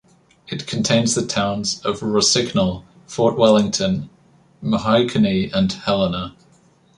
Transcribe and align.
It 0.47 0.65
contains 0.65 1.13
the 1.13 1.23
towns 1.27 1.79
of 1.85 1.99
Rosignol, 1.99 2.83
Fort 3.05 3.37
Wellington, 3.37 4.09
Mahaicony 4.59 5.51
and 5.53 5.71
Helena. 5.71 6.35